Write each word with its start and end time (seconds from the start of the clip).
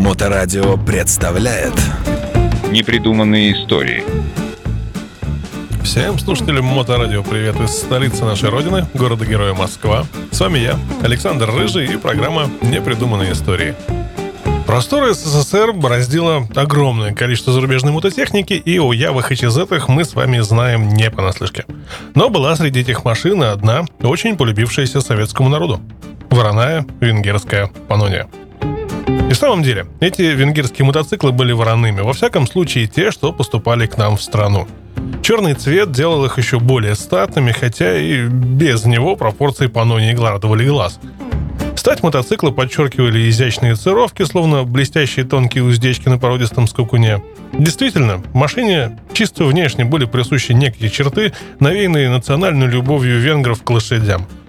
Моторадио 0.00 0.78
представляет 0.78 1.74
Непридуманные 2.70 3.52
истории. 3.52 4.02
Всем 5.84 6.18
слушателям 6.18 6.64
Моторадио 6.64 7.22
привет 7.22 7.60
из 7.60 7.82
столицы 7.82 8.24
нашей 8.24 8.48
родины, 8.48 8.86
города-героя 8.94 9.52
Москва. 9.52 10.06
С 10.30 10.40
вами 10.40 10.60
я, 10.60 10.78
Александр 11.02 11.50
Рыжий 11.50 11.92
и 11.92 11.98
программа 11.98 12.50
«Непридуманные 12.62 13.32
истории». 13.32 13.74
Просторы 14.66 15.12
СССР 15.12 15.72
бороздило 15.72 16.48
огромное 16.54 17.12
количество 17.12 17.52
зарубежной 17.52 17.92
мототехники, 17.92 18.54
и 18.54 18.78
о 18.78 18.94
явах 18.94 19.30
HZ 19.30 19.84
мы 19.88 20.06
с 20.06 20.14
вами 20.14 20.38
знаем 20.38 20.88
не 20.88 21.10
понаслышке. 21.10 21.66
Но 22.14 22.30
была 22.30 22.56
среди 22.56 22.80
этих 22.80 23.04
машин 23.04 23.42
одна, 23.42 23.84
очень 24.00 24.38
полюбившаяся 24.38 25.02
советскому 25.02 25.50
народу. 25.50 25.78
Вороная 26.30 26.86
венгерская 27.00 27.66
Панония. 27.86 28.28
И 29.30 29.32
в 29.32 29.36
самом 29.36 29.62
деле, 29.62 29.86
эти 30.00 30.22
венгерские 30.22 30.84
мотоциклы 30.84 31.30
были 31.30 31.52
вороными, 31.52 32.00
во 32.00 32.12
всяком 32.12 32.48
случае 32.48 32.88
те, 32.88 33.12
что 33.12 33.32
поступали 33.32 33.86
к 33.86 33.96
нам 33.96 34.16
в 34.16 34.22
страну. 34.22 34.66
Черный 35.22 35.54
цвет 35.54 35.92
делал 35.92 36.24
их 36.24 36.36
еще 36.36 36.58
более 36.58 36.96
статными, 36.96 37.52
хотя 37.52 37.96
и 37.96 38.26
без 38.26 38.84
него 38.86 39.14
пропорции 39.14 39.68
Панонии 39.68 40.16
радовали 40.16 40.66
глаз. 40.66 40.98
Стать 41.76 42.02
мотоцикла 42.02 42.50
подчеркивали 42.50 43.30
изящные 43.30 43.76
цировки, 43.76 44.24
словно 44.24 44.64
блестящие 44.64 45.24
тонкие 45.24 45.62
уздечки 45.62 46.08
на 46.08 46.18
породистом 46.18 46.66
скакуне. 46.66 47.22
Действительно, 47.52 48.20
машине 48.34 48.98
чисто 49.12 49.44
внешне 49.44 49.84
были 49.84 50.06
присущи 50.06 50.50
некие 50.50 50.90
черты, 50.90 51.32
навеянные 51.60 52.10
национальной 52.10 52.66
любовью 52.66 53.20
венгров 53.20 53.62
к 53.62 53.70
лошадям– 53.70 54.26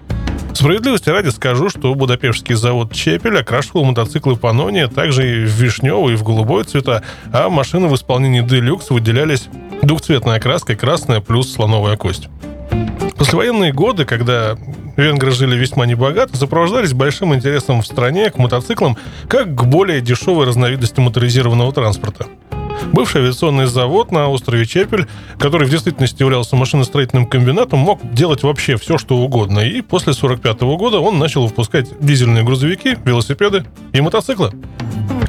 Справедливости 0.54 1.08
ради 1.08 1.30
скажу, 1.30 1.70
что 1.70 1.94
Будапештский 1.94 2.54
завод 2.54 2.92
«Чепель» 2.92 3.38
окрашивал 3.38 3.84
мотоциклы 3.84 4.36
«Панония» 4.36 4.86
также 4.86 5.42
и 5.42 5.44
в 5.44 5.48
вишневый, 5.48 6.14
и 6.14 6.16
в 6.16 6.22
голубой 6.22 6.64
цвета, 6.64 7.02
а 7.32 7.48
машины 7.48 7.88
в 7.88 7.94
исполнении 7.94 8.42
«Делюкс» 8.42 8.90
выделялись 8.90 9.48
двухцветной 9.82 10.36
окраской 10.36 10.76
красная 10.76 11.20
плюс 11.20 11.52
слоновая 11.52 11.96
кость. 11.96 12.28
Послевоенные 13.16 13.72
годы, 13.72 14.04
когда 14.04 14.56
венгры 14.96 15.30
жили 15.30 15.56
весьма 15.56 15.86
небогато, 15.86 16.36
сопровождались 16.36 16.92
большим 16.92 17.34
интересом 17.34 17.80
в 17.80 17.86
стране 17.86 18.30
к 18.30 18.36
мотоциклам 18.36 18.98
как 19.28 19.54
к 19.54 19.64
более 19.64 20.00
дешевой 20.00 20.46
разновидности 20.46 21.00
моторизированного 21.00 21.72
транспорта– 21.72 22.26
Бывший 22.92 23.22
авиационный 23.22 23.66
завод 23.66 24.10
на 24.10 24.28
острове 24.28 24.66
Чепель, 24.66 25.06
который 25.38 25.66
в 25.66 25.70
действительности 25.70 26.22
являлся 26.22 26.56
машиностроительным 26.56 27.26
комбинатом, 27.26 27.78
мог 27.78 28.00
делать 28.12 28.42
вообще 28.42 28.76
все, 28.76 28.98
что 28.98 29.16
угодно. 29.16 29.60
И 29.60 29.80
после 29.80 30.12
1945 30.12 30.62
года 30.78 30.98
он 31.00 31.18
начал 31.18 31.46
выпускать 31.46 31.88
дизельные 32.00 32.44
грузовики, 32.44 32.96
велосипеды 33.04 33.64
и 33.92 34.00
мотоциклы. 34.00 34.52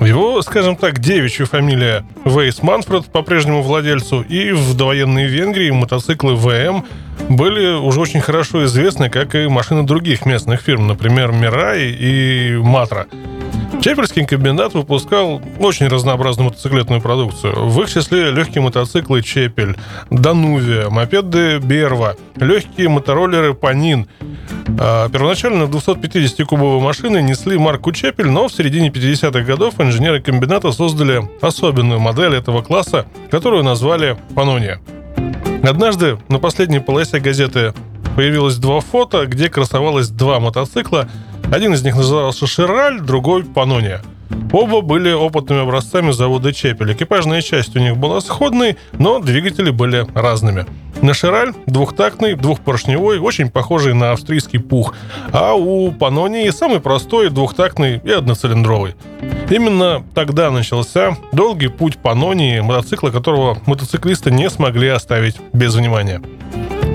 Его, 0.02 0.42
скажем 0.42 0.76
так, 0.76 1.00
девичья 1.00 1.46
фамилия 1.46 2.06
Вейс 2.26 2.62
Манфред 2.62 3.06
по-прежнему 3.06 3.62
владельцу, 3.62 4.22
и 4.22 4.52
в 4.52 4.76
довоенной 4.76 5.28
Венгрии 5.28 5.72
мотоциклы 5.72 6.36
ВМ 6.36 6.84
были 7.30 7.74
уже 7.76 8.02
очень 8.02 8.20
хорошо 8.20 8.66
известны, 8.66 9.10
как 9.10 9.36
и 9.36 9.48
машины 9.48 9.84
других 9.84 10.26
местных 10.26 10.62
фирм, 10.62 10.88
например, 10.88 11.32
Мирай 11.32 11.92
и 11.92 12.58
Матра. 12.58 13.08
Чепельский 13.82 14.26
комбинат 14.26 14.74
выпускал 14.74 15.42
очень 15.60 15.88
разнообразную 15.88 16.50
мотоциклетную 16.50 17.02
продукцию. 17.02 17.68
В 17.68 17.82
их 17.82 17.90
числе 17.90 18.32
легкие 18.32 18.62
мотоциклы 18.62 19.22
Чепель, 19.22 19.76
Данувия, 20.10 20.90
мопеды 20.90 21.60
Берва, 21.60 22.16
легкие 22.36 22.90
мотороллеры 22.90 23.54
Панин. 23.54 24.08
А 24.80 25.10
первоначально 25.10 25.64
250-кубовые 25.64 26.80
машины 26.80 27.22
несли 27.22 27.58
марку 27.58 27.92
Чепель, 27.92 28.30
но 28.30 28.48
в 28.48 28.54
середине 28.54 28.90
50-х 28.90 29.42
годов 29.42 29.80
инженеры 29.80 30.22
комбината 30.22 30.72
создали 30.72 31.22
особенную 31.42 32.00
модель 32.00 32.36
этого 32.36 32.62
класса, 32.62 33.06
которую 33.32 33.64
назвали 33.64 34.18
Панония. 34.36 34.80
Однажды 35.62 36.18
на 36.30 36.40
последней 36.40 36.80
полосе 36.80 37.20
газеты 37.20 37.74
появилось 38.16 38.58
два 38.58 38.80
фото, 38.80 39.26
где 39.26 39.50
красовалось 39.50 40.10
два 40.10 40.40
мотоцикла– 40.40 41.10
один 41.52 41.74
из 41.74 41.84
них 41.84 41.96
назывался 41.96 42.48
«Шираль», 42.48 43.00
другой 43.02 43.44
«Панония». 43.44 44.02
Оба 44.52 44.82
были 44.82 45.12
опытными 45.12 45.62
образцами 45.62 46.12
завода 46.12 46.54
«Чепель». 46.54 46.94
Экипажная 46.94 47.42
часть 47.42 47.76
у 47.76 47.80
них 47.80 47.98
была 47.98 48.22
сходной, 48.22 48.78
но 48.94 49.20
двигатели 49.20 49.72
были 49.72 50.08
разными. 50.14 50.66
На 51.02 51.14
«Шираль» 51.14 51.54
двухтактный, 51.66 52.36
двухпоршневой, 52.36 53.20
очень 53.20 53.50
похожий 53.50 53.94
на 53.94 54.12
австрийский 54.12 54.60
пух, 54.60 54.94
а 55.32 55.54
у 55.54 55.92
«Панонии» 55.92 56.50
самый 56.50 56.80
простой, 56.80 57.30
двухтактный 57.30 58.00
и 58.04 58.12
одноцилиндровый. 58.12 58.96
Именно 59.50 60.04
тогда 60.16 60.50
начался 60.52 61.18
долгий 61.32 61.68
путь 61.68 61.98
«Панонии», 61.98 62.60
мотоцикла 62.60 63.10
которого 63.10 63.58
мотоциклисты 63.66 64.32
не 64.32 64.50
смогли 64.50 64.88
оставить 64.90 65.36
без 65.52 65.76
внимания. 65.76 66.22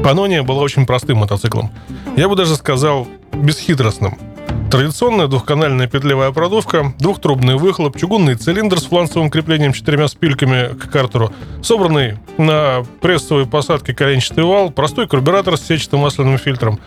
«Панония» 0.03 0.43
была 0.43 0.63
очень 0.63 0.87
простым 0.87 1.19
мотоциклом. 1.19 1.71
Я 2.17 2.29
бы 2.29 2.37
даже 2.37 2.57
сказал, 2.57 3.07
бесхитростным. 3.33 4.17
Традиционная 4.71 5.29
двухканальная 5.29 5.87
петлевая 5.87 6.31
продувка, 6.31 6.93
двухтрубный 6.99 7.57
выхлоп, 7.57 7.97
чугунный 7.97 8.35
цилиндр 8.35 8.79
с 8.79 8.85
фланцевым 8.85 9.31
креплением 9.31 9.73
четырьмя 9.73 10.09
спильками 10.09 10.75
к 10.75 10.91
картеру, 10.91 11.33
собранный 11.63 12.19
на 12.37 12.85
прессовой 13.01 13.47
посадке 13.47 13.95
коленчатый 13.95 14.45
вал, 14.45 14.71
простой 14.71 15.09
карбюратор 15.09 15.57
с 15.57 15.63
сетчатым 15.63 16.01
масляным 16.01 16.37
фильтром. 16.37 16.79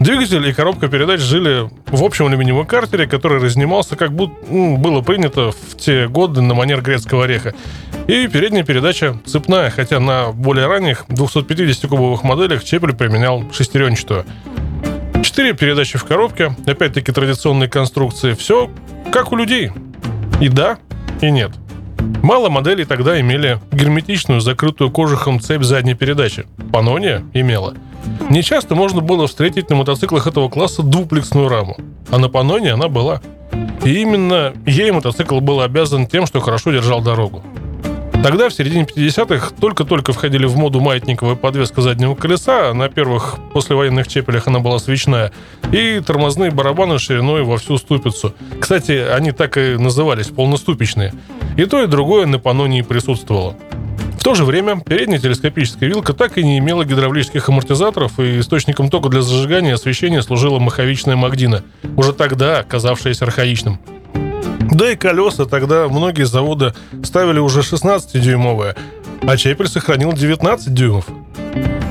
Двигатель 0.00 0.46
и 0.46 0.52
коробка 0.52 0.88
передач 0.88 1.20
жили 1.20 1.70
в 1.86 2.02
общем 2.02 2.26
алюминиевом 2.26 2.66
картере, 2.66 3.06
который 3.06 3.40
разнимался, 3.40 3.96
как 3.96 4.12
будто 4.12 4.34
ну, 4.50 4.76
было 4.76 5.00
принято 5.00 5.52
в 5.52 5.76
те 5.76 6.08
годы 6.08 6.42
на 6.42 6.54
манер 6.54 6.82
грецкого 6.82 7.24
ореха. 7.24 7.54
И 8.06 8.26
передняя 8.28 8.64
передача 8.64 9.18
цепная, 9.24 9.70
хотя 9.70 10.00
на 10.00 10.32
более 10.32 10.66
ранних 10.66 11.04
250-кубовых 11.08 12.24
моделях 12.24 12.64
Чепель 12.64 12.94
применял 12.94 13.44
шестеренчатую. 13.52 14.26
Четыре 15.36 15.52
передачи 15.52 15.98
в 15.98 16.04
коробке, 16.06 16.56
опять-таки 16.66 17.12
традиционные 17.12 17.68
конструкции. 17.68 18.32
Все 18.32 18.70
как 19.12 19.32
у 19.32 19.36
людей. 19.36 19.70
И 20.40 20.48
да, 20.48 20.78
и 21.20 21.30
нет. 21.30 21.50
Мало 22.22 22.48
моделей 22.48 22.86
тогда 22.86 23.20
имели 23.20 23.60
герметичную, 23.70 24.40
закрытую 24.40 24.90
кожухом 24.90 25.38
цепь 25.38 25.62
задней 25.62 25.92
передачи. 25.92 26.46
Панония 26.72 27.22
имела. 27.34 27.74
Не 28.30 28.42
часто 28.42 28.74
можно 28.74 29.02
было 29.02 29.26
встретить 29.26 29.68
на 29.68 29.76
мотоциклах 29.76 30.26
этого 30.26 30.48
класса 30.48 30.82
дуплексную 30.82 31.50
раму. 31.50 31.76
А 32.10 32.16
на 32.16 32.30
Паноне 32.30 32.72
она 32.72 32.88
была. 32.88 33.20
И 33.84 33.92
именно 33.92 34.54
ей 34.64 34.90
мотоцикл 34.90 35.40
был 35.40 35.60
обязан 35.60 36.06
тем, 36.06 36.24
что 36.24 36.40
хорошо 36.40 36.72
держал 36.72 37.02
дорогу. 37.02 37.44
Тогда, 38.22 38.48
в 38.48 38.52
середине 38.52 38.84
50-х, 38.84 39.52
только-только 39.60 40.12
входили 40.12 40.46
в 40.46 40.56
моду 40.56 40.80
маятниковая 40.80 41.36
подвеска 41.36 41.80
заднего 41.80 42.14
колеса, 42.14 42.72
на 42.74 42.88
первых 42.88 43.36
послевоенных 43.52 44.08
чепелях 44.08 44.48
она 44.48 44.58
была 44.58 44.78
свечная, 44.78 45.32
и 45.70 46.00
тормозные 46.04 46.50
барабаны 46.50 46.98
шириной 46.98 47.44
во 47.44 47.58
всю 47.58 47.78
ступицу. 47.78 48.34
Кстати, 48.60 48.92
они 48.92 49.30
так 49.32 49.56
и 49.56 49.76
назывались, 49.76 50.26
полноступичные. 50.28 51.12
И 51.56 51.66
то, 51.66 51.82
и 51.82 51.86
другое 51.86 52.26
на 52.26 52.38
панонии 52.38 52.82
присутствовало. 52.82 53.56
В 54.18 54.24
то 54.24 54.34
же 54.34 54.44
время 54.44 54.80
передняя 54.80 55.20
телескопическая 55.20 55.88
вилка 55.88 56.12
так 56.12 56.36
и 56.36 56.42
не 56.42 56.58
имела 56.58 56.84
гидравлических 56.84 57.48
амортизаторов, 57.48 58.18
и 58.18 58.40
источником 58.40 58.90
тока 58.90 59.08
для 59.08 59.22
зажигания 59.22 59.74
освещения 59.74 60.20
служила 60.20 60.58
маховичная 60.58 61.14
Магдина, 61.14 61.62
уже 61.96 62.12
тогда 62.12 62.64
казавшаяся 62.64 63.24
архаичным. 63.24 63.78
Да 64.70 64.90
и 64.90 64.96
колеса 64.96 65.46
тогда 65.46 65.88
многие 65.88 66.24
заводы 66.24 66.74
ставили 67.02 67.38
уже 67.38 67.60
16-дюймовые, 67.60 68.76
а 69.22 69.36
Чепель 69.36 69.68
сохранил 69.68 70.12
19 70.12 70.74
дюймов. 70.74 71.06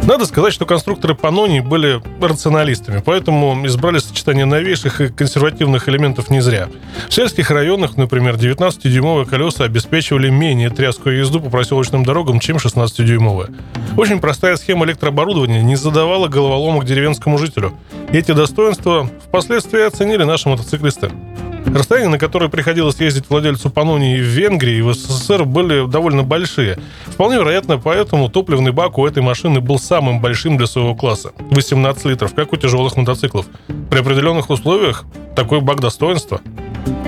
Надо 0.03 0.25
сказать, 0.25 0.53
что 0.53 0.67
конструкторы 0.67 1.15
Панони 1.15 1.61
были 1.61 1.99
рационалистами, 2.21 3.01
поэтому 3.03 3.65
избрали 3.65 3.97
сочетание 3.97 4.45
новейших 4.45 5.01
и 5.01 5.07
консервативных 5.07 5.89
элементов 5.89 6.29
не 6.29 6.41
зря. 6.41 6.69
В 7.09 7.13
сельских 7.13 7.49
районах, 7.49 7.97
например, 7.97 8.35
19-дюймовые 8.35 9.25
колеса 9.25 9.63
обеспечивали 9.63 10.29
менее 10.29 10.69
тряскую 10.69 11.17
езду 11.17 11.39
по 11.39 11.49
проселочным 11.49 12.05
дорогам, 12.05 12.39
чем 12.39 12.57
16-дюймовые. 12.57 13.55
Очень 13.97 14.19
простая 14.19 14.57
схема 14.57 14.85
электрооборудования 14.85 15.63
не 15.63 15.75
задавала 15.75 16.27
головоломок 16.27 16.85
деревенскому 16.85 17.39
жителю. 17.39 17.73
Эти 18.11 18.31
достоинства 18.31 19.09
впоследствии 19.25 19.81
оценили 19.81 20.23
наши 20.23 20.47
мотоциклисты. 20.47 21.09
Расстояния, 21.75 22.07
на 22.07 22.17
которые 22.17 22.49
приходилось 22.49 23.01
ездить 23.01 23.25
владельцу 23.29 23.69
Панонии 23.69 24.17
в 24.17 24.23
Венгрии 24.23 24.77
и 24.77 24.81
в 24.81 24.93
СССР, 24.93 25.43
были 25.43 25.85
довольно 25.85 26.23
большие. 26.23 26.79
Вполне 27.05 27.35
вероятно, 27.35 27.77
поэтому 27.77 28.29
топливный 28.29 28.71
бак 28.71 28.97
у 28.97 29.05
этой 29.05 29.21
машины 29.21 29.59
был 29.59 29.77
самым 29.77 30.21
большим 30.21 30.55
для 30.55 30.67
своего 30.67 30.95
класса– 30.95 31.33
18 31.51 32.05
литров, 32.05 32.33
как 32.33 32.53
у 32.53 32.55
тяжелых 32.55 32.95
мотоциклов. 32.95 33.47
При 33.89 33.99
определенных 33.99 34.49
условиях 34.49 35.03
такой 35.35 35.59
бак 35.59 35.81
достоинства. 35.81 36.39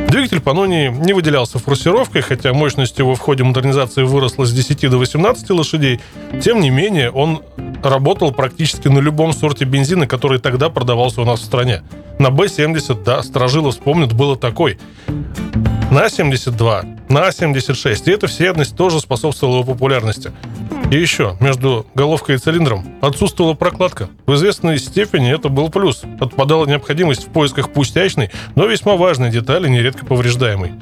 Двигатель 0.09 0.41
Панонии 0.41 0.89
не 0.89 1.13
выделялся 1.13 1.59
форсировкой, 1.59 2.21
хотя 2.21 2.51
мощность 2.51 2.99
его 2.99 3.15
в 3.15 3.19
ходе 3.19 3.45
модернизации 3.45 4.03
выросла 4.03 4.43
с 4.45 4.51
10 4.51 4.89
до 4.89 4.97
18 4.97 5.49
лошадей. 5.51 6.01
Тем 6.41 6.59
не 6.59 6.71
менее, 6.71 7.09
он 7.09 7.41
работал 7.89 8.31
практически 8.31 8.87
на 8.87 8.99
любом 8.99 9.33
сорте 9.33 9.65
бензина, 9.65 10.07
который 10.07 10.39
тогда 10.39 10.69
продавался 10.69 11.21
у 11.21 11.25
нас 11.25 11.39
в 11.39 11.45
стране. 11.45 11.83
На 12.19 12.29
Б-70, 12.31 13.03
да, 13.03 13.21
сторожилы 13.21 13.71
вспомнят, 13.71 14.13
было 14.13 14.35
такой. 14.35 14.77
на 15.91 16.05
А72, 16.05 16.99
на 17.09 17.27
А76. 17.27 18.03
И 18.05 18.11
эта 18.11 18.27
всеядность 18.27 18.75
тоже 18.75 18.99
способствовала 18.99 19.61
его 19.61 19.73
популярности. 19.73 20.31
И 20.91 20.95
еще, 20.95 21.35
между 21.41 21.85
головкой 21.95 22.35
и 22.35 22.37
цилиндром 22.37 22.85
отсутствовала 23.01 23.53
прокладка. 23.53 24.09
В 24.25 24.35
известной 24.35 24.79
степени 24.79 25.33
это 25.33 25.49
был 25.49 25.69
плюс. 25.69 26.03
Отпадала 26.19 26.65
необходимость 26.65 27.27
в 27.27 27.31
поисках 27.31 27.73
пустячной, 27.73 28.31
но 28.55 28.65
весьма 28.65 28.95
важной 28.95 29.29
детали, 29.29 29.67
нередко 29.67 30.05
повреждаемой. 30.05 30.73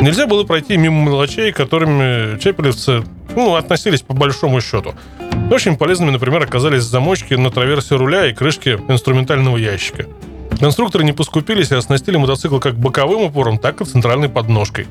Нельзя 0.00 0.26
было 0.26 0.44
пройти 0.44 0.78
мимо 0.78 1.04
мелочей, 1.04 1.52
которыми 1.52 2.38
чепелевцы 2.38 3.04
ну, 3.36 3.54
относились 3.54 4.02
по 4.02 4.14
большому 4.14 4.60
счету. 4.60 4.94
Очень 5.50 5.76
полезными, 5.76 6.10
например, 6.10 6.42
оказались 6.42 6.82
замочки 6.82 7.34
на 7.34 7.50
траверсе 7.50 7.96
руля 7.96 8.26
и 8.26 8.32
крышки 8.32 8.78
инструментального 8.88 9.56
ящика. 9.56 10.06
Конструкторы 10.58 11.04
не 11.04 11.12
поскупились 11.12 11.70
и 11.70 11.74
оснастили 11.74 12.16
мотоцикл 12.16 12.58
как 12.58 12.76
боковым 12.78 13.22
упором, 13.22 13.58
так 13.58 13.80
и 13.80 13.84
центральной 13.84 14.28
подножкой. 14.28 14.86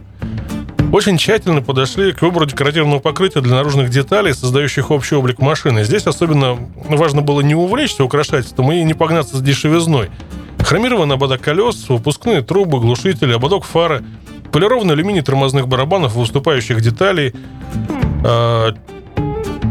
Очень 0.91 1.18
тщательно 1.19 1.62
подошли 1.62 2.12
к 2.13 2.24
выбору 2.24 2.47
декоративного 2.47 3.00
покрытия 3.00 3.41
для 3.41 3.53
наружных 3.53 3.91
деталей, 3.91 4.33
создающих 4.33 4.89
общий 4.89 5.13
облик 5.13 5.38
машины. 5.39 5.83
Здесь 5.83 6.07
особенно 6.07 6.57
важно 6.88 7.21
было 7.21 7.42
не 7.42 7.53
увлечься 7.53 8.03
украшательством 8.03 8.71
и 8.71 8.83
не 8.83 8.95
погнаться 8.95 9.38
с 9.38 9.42
дешевизной. 9.42 10.09
Хромированный 10.57 11.15
ободок 11.15 11.42
колес, 11.42 11.88
выпускные 11.89 12.42
трубы, 12.42 12.80
глушители, 12.80 13.33
ободок 13.33 13.65
фары, 13.65 14.03
полированный 14.51 14.95
алюминий 14.95 15.21
тормозных 15.21 15.68
барабанов, 15.68 16.15
выступающих 16.15 16.81
деталей, 16.81 17.35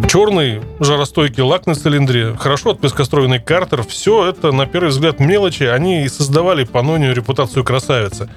черный 0.09 0.62
жаростойкий 0.81 1.43
лак 1.43 1.67
на 1.67 1.75
цилиндре, 1.75 2.35
хорошо 2.39 2.71
отпескостроенный 2.71 3.41
картер. 3.41 3.83
Все 3.83 4.27
это, 4.27 4.53
на 4.53 4.67
первый 4.67 4.89
взгляд, 4.89 5.21
мелочи. 5.21 5.65
Они 5.65 6.05
и 6.05 6.09
создавали 6.09 6.65
Панонию 6.65 7.15
репутацию 7.15 7.62
красавицы. 7.65 8.29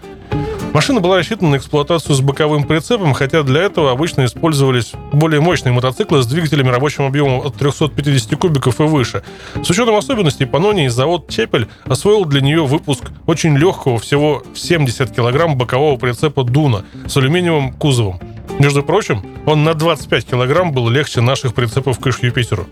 Машина 0.74 1.02
была 1.02 1.18
рассчитана 1.18 1.52
на 1.52 1.58
эксплуатацию 1.58 2.16
с 2.16 2.22
боковым 2.22 2.64
прицепом, 2.64 3.14
хотя 3.14 3.44
для 3.44 3.62
этого 3.62 3.92
обычно 3.92 4.24
использовались 4.24 4.94
более 5.12 5.42
мощные 5.42 5.74
мотоциклы 5.74 6.24
с 6.24 6.28
двигателями 6.28 6.70
рабочим 6.70 7.04
объемом 7.06 7.46
от 7.46 7.56
350 7.56 8.40
кубиков 8.40 8.80
и 8.80 8.84
выше. 8.84 9.22
С 9.62 9.70
учетом 9.70 9.96
особенностей 9.96 10.46
Панонии, 10.46 10.88
завод 10.88 11.30
Чепель 11.30 11.68
освоил 11.84 12.24
для 12.24 12.40
нее 12.40 12.66
выпуск 12.66 13.12
очень 13.26 13.58
легкого, 13.58 14.00
всего 14.00 14.44
в 14.54 14.58
70 14.58 15.14
килограмм 15.14 15.58
бокового 15.58 15.98
прицепа 15.98 16.46
Дуна 16.46 16.84
с 17.06 17.18
алюминиевым 17.18 17.74
кузовом. 17.74 18.31
Между 18.62 18.84
прочим, 18.84 19.24
он 19.48 19.64
на 19.64 19.74
25 19.74 20.24
килограмм 20.24 20.72
был 20.72 20.88
легче 20.88 21.20
наших 21.20 21.56
прицепов 21.56 21.98
к 21.98 22.06
Юпитеру. 22.22 22.68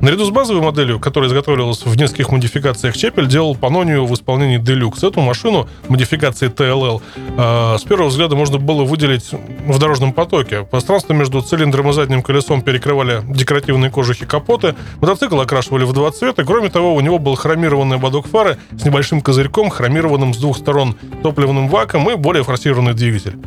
Наряду 0.00 0.24
с 0.24 0.30
базовой 0.30 0.62
моделью, 0.62 1.00
которая 1.00 1.28
изготавливалась 1.28 1.84
в 1.84 1.96
нескольких 1.96 2.30
модификациях, 2.30 2.96
Чепель 2.96 3.26
делал 3.26 3.56
Панонию 3.56 4.06
в 4.06 4.14
исполнении 4.14 4.60
Deluxe. 4.60 5.08
Эту 5.08 5.20
машину 5.20 5.68
модификации 5.88 6.48
TLL 6.48 7.02
э, 7.16 7.78
с 7.78 7.82
первого 7.82 8.08
взгляда 8.08 8.36
можно 8.36 8.58
было 8.58 8.84
выделить 8.84 9.32
в 9.66 9.78
дорожном 9.80 10.12
потоке. 10.12 10.62
Пространство 10.62 11.12
между 11.12 11.40
цилиндром 11.40 11.90
и 11.90 11.92
задним 11.92 12.22
колесом 12.22 12.62
перекрывали 12.62 13.22
декоративные 13.28 13.90
кожухи 13.90 14.26
капоты. 14.26 14.76
Мотоцикл 15.00 15.40
окрашивали 15.40 15.82
в 15.82 15.92
два 15.92 16.12
цвета. 16.12 16.44
Кроме 16.44 16.68
того, 16.68 16.94
у 16.94 17.00
него 17.00 17.18
был 17.18 17.34
хромированный 17.34 17.96
ободок 17.96 18.28
фары 18.28 18.58
с 18.78 18.84
небольшим 18.84 19.22
козырьком, 19.22 19.70
хромированным 19.70 20.34
с 20.34 20.36
двух 20.36 20.56
сторон 20.56 20.94
топливным 21.24 21.68
ваком 21.68 22.08
и 22.10 22.14
более 22.14 22.44
форсированный 22.44 22.94
двигатель. 22.94 23.38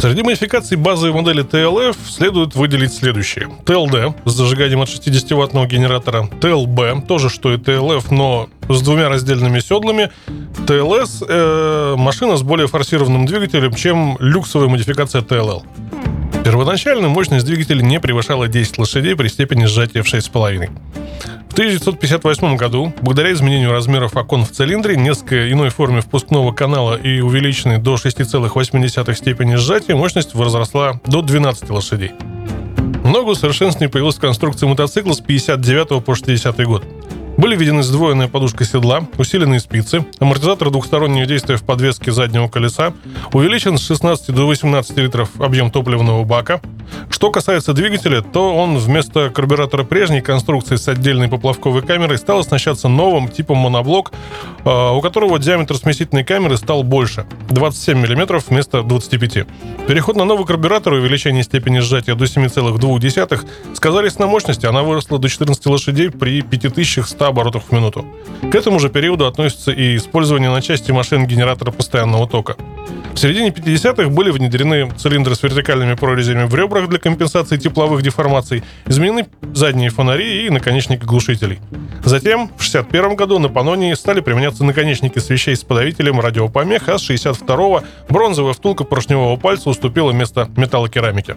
Среди 0.00 0.22
модификаций 0.22 0.76
базовой 0.76 1.12
модели 1.12 1.44
TLF 1.44 1.96
следует 2.08 2.54
выделить 2.54 2.94
следующие. 2.94 3.50
TLD 3.66 4.14
с 4.24 4.32
зажиганием 4.32 4.80
от 4.80 4.88
60-ваттного 4.88 5.66
генератора, 5.66 6.28
TLB, 6.40 7.06
тоже 7.06 7.28
что 7.28 7.52
и 7.52 7.56
TLF, 7.56 8.06
но 8.10 8.48
с 8.68 8.80
двумя 8.80 9.08
раздельными 9.08 9.60
седлами, 9.60 10.10
TLS 10.66 11.26
э, 11.28 11.96
машина 11.96 12.36
с 12.36 12.42
более 12.42 12.66
форсированным 12.66 13.26
двигателем, 13.26 13.74
чем 13.74 14.16
люксовая 14.20 14.68
модификация 14.68 15.22
TLL. 15.22 15.64
Первоначально 16.50 17.08
мощность 17.08 17.46
двигателя 17.46 17.80
не 17.80 18.00
превышала 18.00 18.48
10 18.48 18.78
лошадей 18.78 19.14
при 19.14 19.28
степени 19.28 19.66
сжатия 19.66 20.02
в 20.02 20.12
6,5. 20.12 20.68
В 21.48 21.52
1958 21.52 22.56
году, 22.56 22.92
благодаря 23.02 23.32
изменению 23.34 23.70
размеров 23.70 24.16
окон 24.16 24.44
в 24.44 24.50
цилиндре, 24.50 24.96
несколько 24.96 25.48
иной 25.52 25.68
форме 25.68 26.00
впускного 26.00 26.50
канала 26.50 26.96
и 26.96 27.20
увеличенной 27.20 27.78
до 27.78 27.94
6,8 27.94 29.14
степени 29.14 29.54
сжатия, 29.54 29.94
мощность 29.94 30.34
возросла 30.34 31.00
до 31.06 31.22
12 31.22 31.70
лошадей. 31.70 32.14
Много 33.04 33.30
усовершенствований 33.30 33.88
появилось 33.88 34.16
в 34.16 34.20
конструкции 34.20 34.66
мотоцикла 34.66 35.12
с 35.12 35.20
59 35.20 36.04
по 36.04 36.16
60 36.16 36.66
год. 36.66 36.84
Были 37.40 37.56
введены 37.56 37.82
сдвоенная 37.82 38.28
подушка 38.28 38.66
седла, 38.66 39.00
усиленные 39.16 39.60
спицы, 39.60 40.04
амортизатор 40.18 40.70
двухстороннего 40.70 41.24
действия 41.24 41.56
в 41.56 41.62
подвеске 41.62 42.12
заднего 42.12 42.48
колеса, 42.48 42.92
увеличен 43.32 43.78
с 43.78 43.86
16 43.86 44.34
до 44.34 44.46
18 44.46 44.98
литров 44.98 45.30
объем 45.40 45.70
топливного 45.70 46.22
бака. 46.24 46.60
Что 47.08 47.30
касается 47.30 47.72
двигателя, 47.72 48.20
то 48.20 48.54
он 48.54 48.76
вместо 48.76 49.30
карбюратора 49.30 49.84
прежней 49.84 50.20
конструкции 50.20 50.76
с 50.76 50.86
отдельной 50.86 51.28
поплавковой 51.28 51.80
камерой 51.80 52.18
стал 52.18 52.40
оснащаться 52.40 52.88
новым 52.88 53.28
типом 53.28 53.56
моноблок, 53.56 54.12
у 54.64 55.00
которого 55.00 55.38
диаметр 55.38 55.76
смесительной 55.76 56.24
камеры 56.24 56.56
стал 56.56 56.82
больше– 56.82 57.26
27 57.50 57.98
мм 57.98 58.42
вместо 58.48 58.82
25. 58.82 59.46
Переход 59.86 60.16
на 60.16 60.24
новый 60.24 60.46
карбюратор 60.46 60.94
и 60.94 60.98
увеличение 60.98 61.42
степени 61.42 61.78
сжатия 61.78 62.14
до 62.14 62.24
7,2 62.24 63.46
сказались 63.74 64.18
на 64.18 64.26
мощности, 64.26 64.66
она 64.66 64.82
выросла 64.82 65.18
до 65.18 65.28
14 65.28 65.66
лошадей 65.66 66.10
при 66.10 66.42
5100 66.42 67.24
оборотов 67.24 67.64
в 67.68 67.72
минуту. 67.72 68.04
К 68.50 68.54
этому 68.54 68.78
же 68.78 68.88
периоду 68.88 69.26
относится 69.26 69.72
и 69.72 69.96
использование 69.96 70.50
на 70.50 70.60
части 70.62 70.92
машин 70.92 71.26
генератора 71.26 71.70
постоянного 71.70 72.28
тока. 72.28 72.56
В 73.14 73.18
середине 73.18 73.50
50-х 73.50 74.08
были 74.08 74.30
внедрены 74.30 74.90
цилиндры 74.96 75.34
с 75.34 75.42
вертикальными 75.42 75.94
прорезями 75.94 76.44
в 76.44 76.54
ребрах 76.54 76.88
для 76.88 76.98
компенсации 76.98 77.58
тепловых 77.58 78.02
деформаций, 78.02 78.62
изменены 78.86 79.26
задние 79.52 79.90
фонари 79.90 80.46
и 80.46 80.50
наконечники 80.50 81.04
глушителей. 81.04 81.58
Затем, 82.02 82.50
в 82.56 82.62
61 82.62 83.16
году 83.16 83.38
на 83.38 83.48
Панонии 83.48 83.92
стали 83.92 84.20
применяться 84.20 84.64
наконечники 84.64 85.18
свечей 85.18 85.54
с 85.54 85.64
подавителем 85.64 86.18
радиопомех, 86.18 86.88
а 86.88 86.98
с 86.98 87.10
62-го 87.10 87.82
бронзовая 88.08 88.54
втулка 88.54 88.84
поршневого 88.84 89.36
пальца 89.36 89.68
уступила 89.68 90.12
место 90.12 90.48
металлокерамике. 90.56 91.36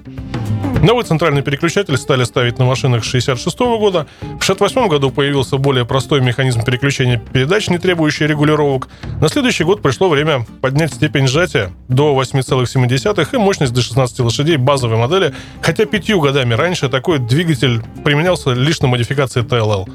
Новый 0.83 1.05
центральный 1.05 1.41
переключатель 1.41 1.95
стали 1.95 2.25
ставить 2.25 2.59
на 2.59 2.65
машинах 2.65 3.05
66 3.05 3.57
года. 3.57 4.05
В 4.37 4.43
68 4.43 4.89
году 4.89 5.11
появился 5.11 5.55
более 5.55 5.85
простой 5.85 6.19
механизм 6.19 6.61
переключения 6.65 7.17
передач, 7.31 7.69
не 7.69 7.77
требующий 7.77 8.27
регулировок. 8.27 8.89
На 9.21 9.29
следующий 9.29 9.63
год 9.63 9.81
пришло 9.81 10.09
время 10.09 10.45
поднять 10.59 10.93
степень 10.93 11.25
сжатия 11.27 11.71
до 11.87 12.13
8,7 12.21 13.27
и 13.31 13.37
мощность 13.37 13.71
до 13.71 13.81
16 13.81 14.19
лошадей 14.19 14.57
базовой 14.57 14.97
модели, 14.97 15.33
хотя 15.61 15.85
пятью 15.85 16.19
годами 16.19 16.53
раньше 16.53 16.89
такой 16.89 17.19
двигатель 17.19 17.81
применялся 18.03 18.51
лишь 18.51 18.81
на 18.81 18.89
модификации 18.89 19.41
TLL. 19.41 19.89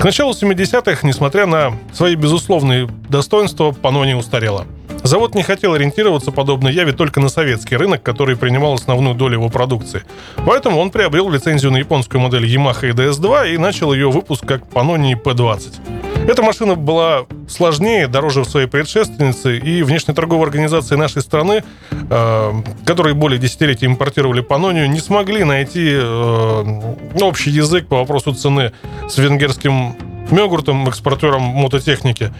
К 0.00 0.04
началу 0.04 0.32
70-х, 0.32 1.06
несмотря 1.06 1.46
на 1.46 1.72
свои 1.92 2.16
безусловные 2.16 2.86
достоинства, 3.08 3.72
Пано 3.72 4.04
не 4.04 4.14
устарело. 4.14 4.66
Завод 5.02 5.34
не 5.34 5.42
хотел 5.42 5.72
ориентироваться, 5.72 6.32
подобно 6.32 6.68
Яве, 6.68 6.92
только 6.92 7.20
на 7.20 7.28
советский 7.28 7.76
рынок, 7.76 8.02
который 8.02 8.36
принимал 8.36 8.74
основную 8.74 9.14
долю 9.14 9.34
его 9.34 9.48
продукции. 9.48 10.02
Поэтому 10.44 10.80
он 10.80 10.90
приобрел 10.90 11.30
лицензию 11.30 11.72
на 11.72 11.78
японскую 11.78 12.20
модель 12.20 12.44
Yamaha 12.44 12.92
EDS-2 12.92 13.54
и 13.54 13.58
начал 13.58 13.92
ее 13.92 14.10
выпуск 14.10 14.44
как 14.44 14.62
Panoni 14.68 15.14
P20. 15.14 16.05
Эта 16.28 16.42
машина 16.42 16.74
была 16.74 17.26
сложнее, 17.48 18.08
дороже 18.08 18.40
в 18.40 18.48
своей 18.48 18.66
предшественнице, 18.66 19.58
и 19.58 19.82
внешние 19.84 20.14
торговые 20.14 20.46
организации 20.46 20.96
нашей 20.96 21.22
страны, 21.22 21.62
э, 21.92 22.52
которые 22.84 23.14
более 23.14 23.38
десятилетий 23.38 23.86
импортировали 23.86 24.40
Панонию, 24.40 24.90
не 24.90 24.98
смогли 24.98 25.44
найти 25.44 25.88
э, 25.92 26.80
общий 27.20 27.50
язык 27.50 27.86
по 27.86 27.98
вопросу 27.98 28.34
цены 28.34 28.72
с 29.08 29.18
венгерским 29.18 29.94
Мёгуртом, 30.32 30.88
экспортером 30.88 31.42
мототехники. 31.42 32.32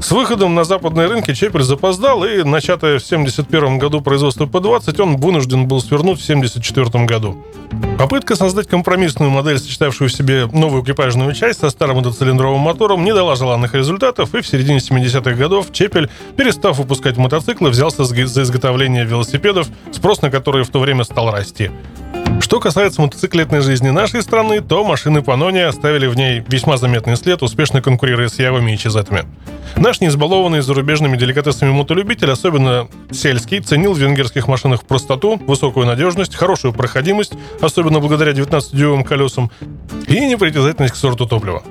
С 0.00 0.10
выходом 0.10 0.54
на 0.54 0.64
западные 0.64 1.06
рынки 1.06 1.32
Чепель 1.34 1.62
запоздал, 1.62 2.24
и 2.24 2.42
начатое 2.42 2.98
в 2.98 3.04
1971 3.04 3.78
году 3.78 4.00
производство 4.00 4.46
P-20 4.46 5.00
он 5.00 5.16
вынужден 5.16 5.66
был 5.66 5.80
свернуть 5.80 6.20
в 6.20 6.24
1974 6.24 7.04
году. 7.04 7.36
Попытка 7.98 8.36
создать 8.36 8.66
компромиссную 8.66 9.30
модель, 9.30 9.58
сочетавшую 9.58 10.10
в 10.10 10.12
себе 10.12 10.46
новую 10.52 10.82
экипажную 10.82 11.32
часть 11.34 11.60
со 11.60 11.70
старым 11.70 11.98
мотоцилиндровым 11.98 12.60
мотором, 12.60 13.04
не 13.04 13.14
дала 13.14 13.36
желанных 13.36 13.74
результатов, 13.74 14.34
и 14.34 14.40
в 14.40 14.46
середине 14.46 14.78
70-х 14.78 15.34
годов 15.34 15.72
Чепель, 15.72 16.10
перестав 16.36 16.78
выпускать 16.78 17.16
мотоциклы, 17.16 17.70
взялся 17.70 18.04
за 18.04 18.42
изготовление 18.42 19.04
велосипедов, 19.04 19.68
спрос 19.92 20.20
на 20.22 20.30
которые 20.30 20.64
в 20.64 20.68
то 20.68 20.80
время 20.80 21.04
стал 21.04 21.30
расти. 21.30 21.70
Что 22.40 22.60
касается 22.60 23.00
мотоциклетной 23.00 23.60
жизни 23.60 23.90
нашей 23.90 24.22
страны, 24.22 24.60
то 24.60 24.84
машины 24.84 25.18
Panoni 25.18 25.62
оставили 25.62 26.06
в 26.06 26.16
ней 26.16 26.42
весьма 26.48 26.76
заметный 26.76 27.16
след, 27.16 27.42
успешно 27.42 27.80
конкурируя 27.80 28.28
с 28.28 28.38
Явами 28.38 28.72
и 28.72 28.78
Чизетами. 28.78 29.24
Наш 29.76 30.00
неизбалованный 30.00 30.60
зарубежными 30.60 31.16
деликатесами 31.16 31.70
мотолюбитель, 31.70 32.30
особенно 32.30 32.88
сельский, 33.10 33.60
ценил 33.60 33.94
в 33.94 33.98
венгерских 33.98 34.48
машинах 34.48 34.84
простоту, 34.84 35.40
высокую 35.46 35.86
надежность, 35.86 36.34
хорошую 36.34 36.72
проходимость, 36.72 37.32
особенно 37.60 38.00
благодаря 38.00 38.32
19-дюймовым 38.32 39.04
колесам, 39.04 39.50
и 40.06 40.20
непритязательность 40.20 40.94
к 40.94 40.96
сорту 40.96 41.26
топлива. 41.26 41.62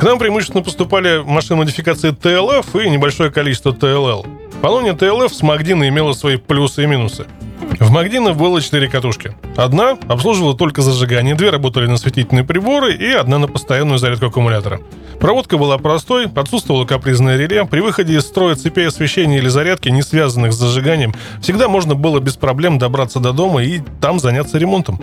К 0.00 0.04
нам 0.04 0.18
преимущественно 0.18 0.62
поступали 0.62 1.22
машины 1.24 1.58
модификации 1.60 2.10
TLF 2.10 2.84
и 2.84 2.90
небольшое 2.90 3.30
количество 3.30 3.70
TLL. 3.70 4.26
Панония 4.60 4.94
ТЛФ 4.94 5.32
с 5.32 5.42
Магдина 5.42 5.88
имела 5.88 6.12
свои 6.12 6.36
плюсы 6.36 6.84
и 6.84 6.86
минусы. 6.86 7.26
В 7.82 7.90
Магдина 7.90 8.32
было 8.32 8.60
четыре 8.60 8.88
катушки. 8.88 9.34
Одна 9.56 9.98
обслуживала 10.06 10.56
только 10.56 10.82
зажигание, 10.82 11.34
две 11.34 11.50
работали 11.50 11.88
на 11.88 11.96
светительные 11.96 12.44
приборы 12.44 12.94
и 12.94 13.10
одна 13.10 13.40
на 13.40 13.48
постоянную 13.48 13.98
зарядку 13.98 14.26
аккумулятора. 14.26 14.80
Проводка 15.18 15.58
была 15.58 15.78
простой, 15.78 16.28
отсутствовало 16.32 16.84
капризное 16.84 17.36
реле. 17.36 17.64
При 17.64 17.80
выходе 17.80 18.14
из 18.14 18.22
строя 18.22 18.54
цепей 18.54 18.86
освещения 18.86 19.38
или 19.38 19.48
зарядки, 19.48 19.88
не 19.88 20.02
связанных 20.02 20.52
с 20.52 20.58
зажиганием, 20.58 21.12
всегда 21.40 21.66
можно 21.66 21.96
было 21.96 22.20
без 22.20 22.36
проблем 22.36 22.78
добраться 22.78 23.18
до 23.18 23.32
дома 23.32 23.64
и 23.64 23.80
там 24.00 24.20
заняться 24.20 24.58
ремонтом. 24.58 25.00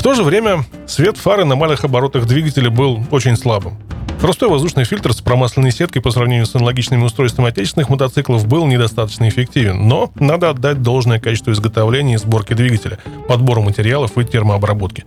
В 0.00 0.02
то 0.02 0.14
же 0.14 0.24
время 0.24 0.64
свет 0.88 1.16
фары 1.16 1.44
на 1.44 1.54
малых 1.54 1.84
оборотах 1.84 2.26
двигателя 2.26 2.70
был 2.70 3.04
очень 3.12 3.36
слабым. 3.36 3.78
Простой 4.20 4.50
воздушный 4.50 4.84
фильтр 4.84 5.14
с 5.14 5.22
промасленной 5.22 5.72
сеткой 5.72 6.02
по 6.02 6.10
сравнению 6.10 6.44
с 6.44 6.54
аналогичными 6.54 7.04
устройствами 7.04 7.48
отечественных 7.48 7.88
мотоциклов 7.88 8.46
был 8.46 8.66
недостаточно 8.66 9.26
эффективен, 9.26 9.88
но 9.88 10.12
надо 10.14 10.50
отдать 10.50 10.82
должное 10.82 11.18
качеству 11.18 11.52
изготовления 11.52 12.14
и 12.14 12.18
сборки 12.18 12.52
двигателя, 12.52 12.98
подбору 13.28 13.62
материалов 13.62 14.18
и 14.18 14.24
термообработки. 14.24 15.06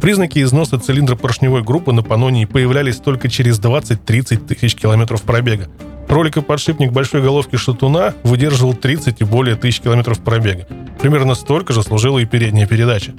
Признаки 0.00 0.42
износа 0.42 0.76
цилиндра 0.80 1.14
поршневой 1.14 1.62
группы 1.62 1.92
на 1.92 2.02
Панонии 2.02 2.46
появлялись 2.46 2.96
только 2.96 3.28
через 3.28 3.60
20-30 3.60 4.48
тысяч 4.48 4.74
километров 4.74 5.22
пробега. 5.22 5.68
Роликоподшипник 6.08 6.90
большой 6.90 7.22
головки 7.22 7.54
шатуна 7.54 8.14
выдерживал 8.24 8.74
30 8.74 9.20
и 9.20 9.24
более 9.24 9.54
тысяч 9.54 9.80
километров 9.80 10.18
пробега. 10.18 10.66
Примерно 11.00 11.36
столько 11.36 11.72
же 11.72 11.84
служила 11.84 12.18
и 12.18 12.24
передняя 12.24 12.66
передача. 12.66 13.12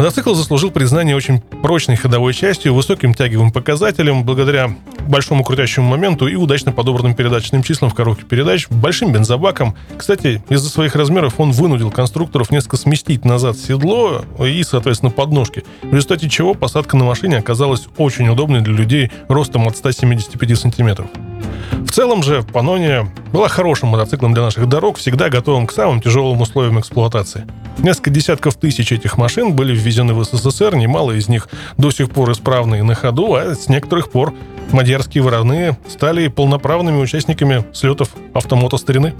Мотоцикл 0.00 0.32
заслужил 0.32 0.70
признание 0.70 1.14
очень 1.14 1.40
прочной 1.40 1.94
ходовой 1.94 2.32
частью, 2.32 2.72
высоким 2.72 3.12
тяговым 3.12 3.52
показателем, 3.52 4.24
благодаря 4.24 4.74
большому 5.06 5.44
крутящему 5.44 5.90
моменту 5.90 6.26
и 6.26 6.36
удачно 6.36 6.72
подобранным 6.72 7.12
передаточным 7.12 7.62
числам 7.62 7.90
в 7.90 7.94
коробке 7.94 8.24
передач, 8.24 8.66
большим 8.70 9.12
бензобаком. 9.12 9.76
Кстати, 9.98 10.42
из-за 10.48 10.70
своих 10.70 10.96
размеров 10.96 11.34
он 11.36 11.52
вынудил 11.52 11.90
конструкторов 11.90 12.50
несколько 12.50 12.78
сместить 12.78 13.26
назад 13.26 13.58
седло 13.58 14.24
и, 14.42 14.62
соответственно, 14.62 15.10
подножки, 15.10 15.64
в 15.82 15.92
результате 15.92 16.30
чего 16.30 16.54
посадка 16.54 16.96
на 16.96 17.04
машине 17.04 17.36
оказалась 17.36 17.86
очень 17.98 18.26
удобной 18.30 18.62
для 18.62 18.72
людей 18.72 19.12
ростом 19.28 19.68
от 19.68 19.76
175 19.76 20.58
сантиметров. 20.58 21.08
В 21.90 21.92
целом 21.92 22.22
же 22.22 22.44
Панония 22.44 23.08
была 23.32 23.48
хорошим 23.48 23.88
мотоциклом 23.88 24.32
для 24.32 24.44
наших 24.44 24.68
дорог, 24.68 24.96
всегда 24.96 25.28
готовым 25.28 25.66
к 25.66 25.72
самым 25.72 26.00
тяжелым 26.00 26.40
условиям 26.40 26.78
эксплуатации. 26.78 27.48
Несколько 27.78 28.10
десятков 28.10 28.54
тысяч 28.54 28.92
этих 28.92 29.18
машин 29.18 29.56
были 29.56 29.74
ввезены 29.74 30.14
в 30.14 30.22
СССР, 30.22 30.76
немало 30.76 31.10
из 31.10 31.28
них 31.28 31.48
до 31.78 31.90
сих 31.90 32.12
пор 32.12 32.30
исправные 32.30 32.84
на 32.84 32.94
ходу, 32.94 33.34
а 33.34 33.56
с 33.56 33.68
некоторых 33.68 34.12
пор 34.12 34.32
мадьярские 34.70 35.24
вороны 35.24 35.76
стали 35.88 36.28
полноправными 36.28 37.02
участниками 37.02 37.64
слетов 37.72 38.10
автомото 38.34 38.76
старины. 38.76 39.14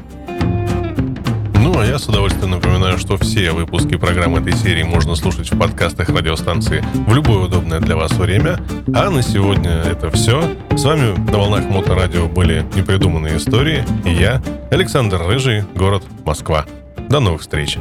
А 1.81 1.87
я 1.87 1.99
с 1.99 2.07
удовольствием 2.07 2.51
напоминаю, 2.51 2.99
что 2.99 3.17
все 3.17 3.53
выпуски 3.53 3.97
программы 3.97 4.41
этой 4.41 4.53
серии 4.53 4.83
можно 4.83 5.15
слушать 5.15 5.51
в 5.51 5.59
подкастах 5.59 6.11
радиостанции 6.11 6.85
в 7.07 7.15
любое 7.15 7.47
удобное 7.47 7.81
для 7.81 7.97
вас 7.97 8.13
время. 8.13 8.59
А 8.95 9.09
на 9.09 9.23
сегодня 9.23 9.71
это 9.71 10.11
все. 10.11 10.43
С 10.77 10.85
вами 10.85 11.17
на 11.31 11.39
волнах 11.39 11.71
Моторадио 11.71 12.29
были 12.29 12.67
непридуманные 12.77 13.39
истории. 13.39 13.83
И 14.05 14.11
я, 14.11 14.43
Александр 14.71 15.23
Рыжий, 15.27 15.65
город 15.75 16.05
Москва. 16.27 16.67
До 17.09 17.19
новых 17.19 17.41
встреч. 17.41 17.79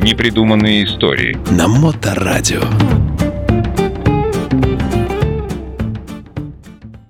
Непридуманные 0.00 0.84
истории. 0.84 1.36
На 1.50 1.66
Моторадио. 1.66 2.62